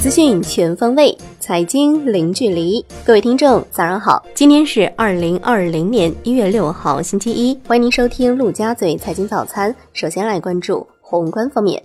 [0.00, 2.84] 资讯全方位，财经零距离。
[3.04, 4.22] 各位听众，早上好！
[4.34, 7.58] 今天是二零二零年一月六号，星期一。
[7.66, 9.74] 欢迎您收听陆家嘴财经早餐。
[9.94, 11.82] 首先来关注宏观方面。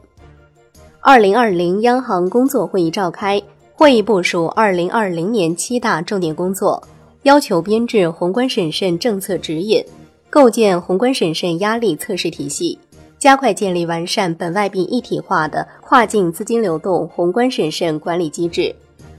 [1.00, 3.42] 二零二零央行工作会议召开，
[3.74, 6.84] 会议部署二零二零年七大重点工作，
[7.24, 9.82] 要求编制宏观审慎政策指引，
[10.30, 12.78] 构建宏观审慎压力测试体系。
[13.20, 18.74] 加快建立完善本外币一体化的跨境资金流动宏观审慎管理机制，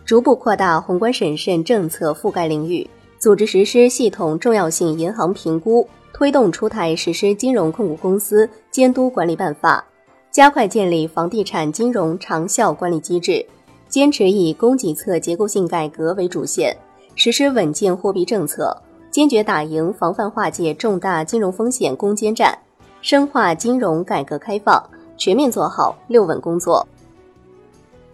[0.07, 9.85] 逐步扩大宏观审慎政策覆盖领域，组织实施系统重要性银行评估，推动出台实施金融控股公司监督管理办法，
[10.31, 13.45] 加快建立房地产金融长效管理机制，
[13.91, 16.75] 坚持以供给侧结构性改革为主线，
[17.17, 18.75] 实施稳健货币政策，
[19.11, 22.59] 坚决打赢防范化解重大金融风险攻坚战。
[23.03, 24.83] 深化金融改革开放，
[25.17, 26.87] 全面做好六稳工作。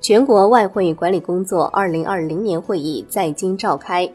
[0.00, 4.08] 全国外汇管理工作二零二零年会议在京召开，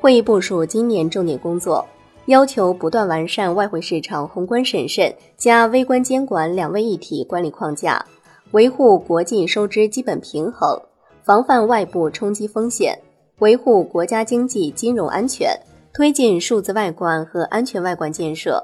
[0.00, 1.86] 会议部署今年重点工作，
[2.26, 8.04] 要求不断完善外汇市场宏观审慎加微观监管两位一体管理框架，
[8.50, 10.78] 维护国际收支基本平衡，
[11.22, 12.98] 防范外部冲击风险，
[13.38, 15.58] 维护国家经济金融安全，
[15.94, 18.62] 推进数字外管和安全外管建设。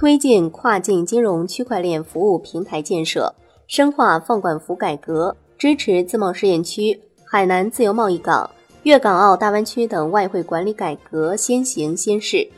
[0.00, 3.34] 推进跨境金融区块链服务平台建设，
[3.66, 8.48] 深化放管服改革，支持自贸试验区、海南自由贸易港、
[8.84, 12.48] 粤港澳大湾区等外汇管理改革先行先试。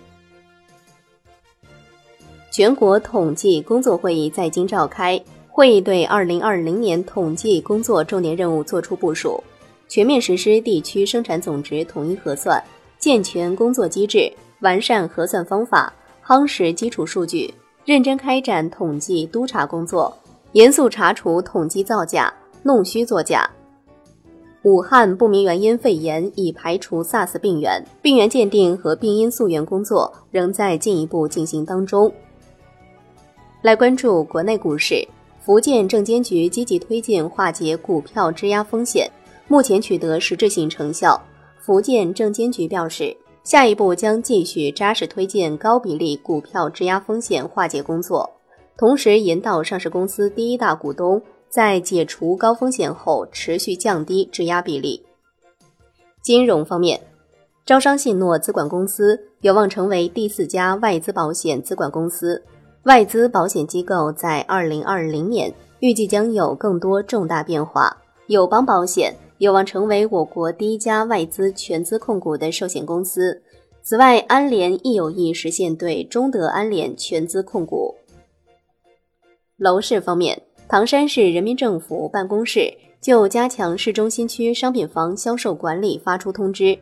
[2.50, 5.18] 全国统计工作会议在京召开，
[5.48, 9.42] 会议对二零二零年统计工作重点任务作出部署，
[9.88, 12.62] 全面实施地区生产总值统一核算，
[12.98, 14.30] 健全工作机制，
[14.60, 15.90] 完善核算方法。
[16.30, 17.52] 夯实基础数据，
[17.84, 20.16] 认真开展统计督查工作，
[20.52, 23.50] 严肃查处统计造假、弄虚作假。
[24.62, 32.08] 武汉不明原因肺炎已排除 SARS 病原，病原鉴定和病因溯源工作仍在进一步进行当中。
[33.62, 35.04] 来关注国内股市，
[35.44, 39.10] 福建证监局积极推进化解股票质押风险，
[39.48, 41.20] 目前取得实质性成效。
[41.58, 43.16] 福建证监局表示。
[43.50, 48.30] 下一步将继续扎实推进高比例股票质押风险化解工作，
[48.76, 55.04] 同时引导上市公司第一大股东在解除高风险后持续降低质押比例。
[56.22, 57.00] 金融方面，
[57.66, 62.40] 招商信诺资管公司有望成为第四家外资保险资管公司，
[62.84, 67.96] 外资保险机构在二零二零年预计将有更多重大变化。
[68.28, 69.12] 友邦保险。
[69.40, 73.40] 有望成为我国第一家外资全资控股的寿险公司。
[73.82, 77.94] 此外，安联亦有意实现对中德安联全资控股。
[79.56, 86.78] 楼市方面，唐山市人民政府办公室就加强市中心区商品房销售管理发出通知，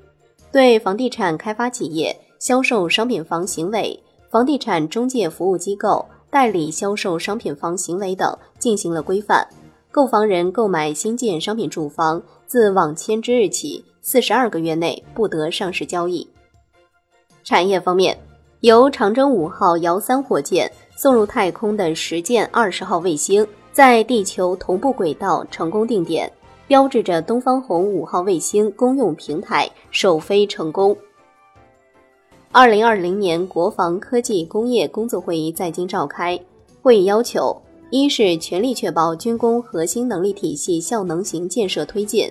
[0.50, 9.46] 对房地产开发企业销售商品房行为、房地产中介服务机构代理销售商品房行为等进行了规范。
[9.90, 12.22] 购房人购买新建商品住房。
[12.46, 16.26] 自网签之日起，四十二个月内不得上市交易。
[17.44, 18.18] 产业方面，
[18.60, 26.32] 由长征五号遥三火箭送入太空的实践二十号卫星，在地球同步轨道成功定点，
[26.66, 30.96] 标志着东方红五号卫星公用平台首飞成功。
[32.50, 36.40] 二零二零年国防科技工业工作会议在京召开，
[36.80, 37.54] 会议要求。
[37.90, 42.28] 一是全力确保军工核心能力体系效能型建设推进；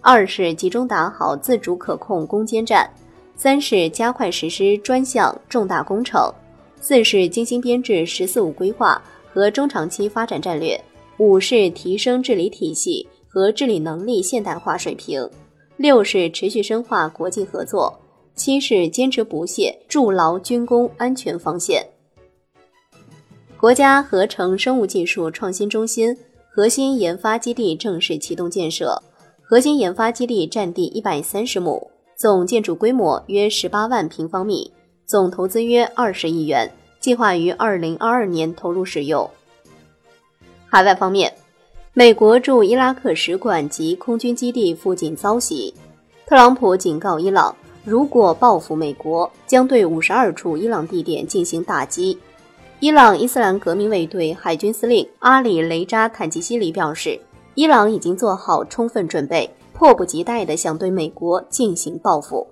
[0.00, 2.88] 二是集中打好自主可控攻坚战；
[3.36, 6.32] 三是加快实施专项重大工程；
[6.80, 10.78] 四是精心编制“十四五”规划和中长期发展战略；
[11.18, 15.28] 五是提升治理体系和治理能力现代化水平；
[15.76, 17.92] 六是持续深化国际合作；
[18.34, 21.86] 七是坚持不懈筑牢军工安全防线。
[23.58, 26.14] 国家合成生物技术创新中心
[26.50, 29.00] 核心研发基地正式启动建设。
[29.42, 34.70] 核心研发基地占地一百三十亩，总建筑规模约十八万平方米，
[35.06, 39.28] 总投资约二十亿元，计划于二零二二年投入使用。
[40.66, 41.32] 海外方面，
[41.92, 45.72] 美国驻伊拉克使馆及空军基地附近遭袭，
[46.26, 47.54] 特朗普警告伊朗，
[47.84, 52.18] 如果报复美国，将对五十二处伊朗地点进行打击。
[52.84, 57.18] 伊朗伊斯兰革命卫队海军司令阿里·雷扎·坦吉西里表示，
[57.54, 62.46] 伊朗已经做好充分准备，迫不及待地想对美国进行报复。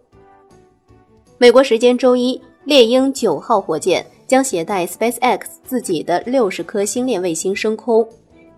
[1.37, 8.09] 美国时间周一，猎鹰九号火箭将携带 SpaceX 自己的六十颗星链卫星升空。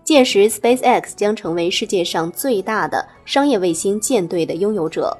[0.05, 5.17] 届时，SpaceX 将成为世界上最大的商业卫星舰队的拥有者。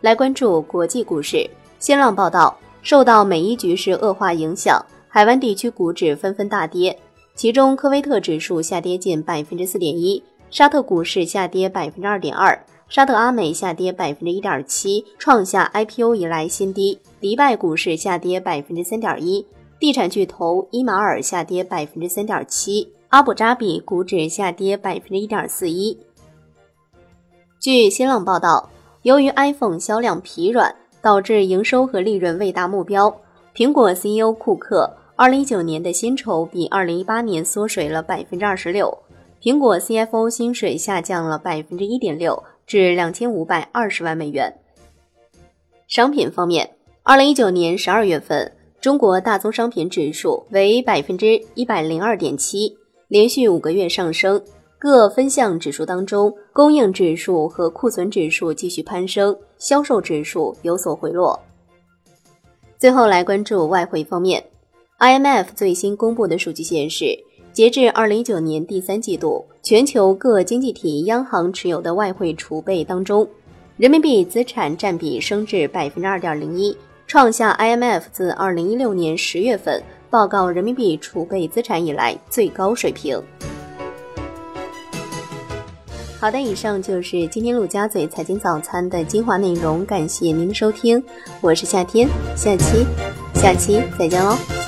[0.00, 1.44] 来关注国际股市，
[1.80, 4.80] 新浪报道，受到美伊局势恶化影响，
[5.12, 6.96] 海湾地区股指纷纷大跌，
[7.34, 17.00] 其中科威特指数下跌近百分之四点一，沙特股市下跌百分之二点二，沙特阿美下跌百分之一点七，创下 IPO 以来新低。
[17.20, 19.44] 迪拜股市下跌百分之三点一，
[19.80, 25.98] 地产巨头伊马尔下跌百分之三点七，阿布扎比股指下跌百分之一点四一。
[27.58, 28.70] 据新浪报道。
[29.02, 33.16] 由于 iPhone 销量疲软，导致营收和利润未达目标。
[33.54, 39.00] 苹果 CEO 库克2019年的薪酬比2018年缩水了26%，
[39.42, 44.50] 苹果 CFO 薪水下降了1.6%，至2520万美元。
[45.86, 46.70] 商品方面
[47.04, 48.50] ，2019年12月份，
[48.80, 52.74] 中国大宗商品指数为102.7，
[53.08, 54.42] 连续五个月上升。
[54.78, 61.38] 各分项指数当中，供应指数和库存指数继续攀升，销售指数有所回落。
[62.78, 64.42] 最后来关注外汇方面
[65.00, 67.18] ，IMF 最新公布的数据显示，
[67.52, 73.26] 截至二零一九年第三季度，全球各经济体央行持有的外汇储备当中，
[73.76, 76.76] 人民币资产占比升至百分之二点零一，
[77.06, 83.20] 创下 IMF 自二零一六年十月份报告人民币储备资产以来最高水平。
[86.20, 91.02] 好的，以上就是今天陆家嘴财经早餐的精华内容，感谢您的收听，
[91.40, 92.06] 我是夏天，
[92.36, 92.84] 下期
[93.34, 94.59] 下期再见喽。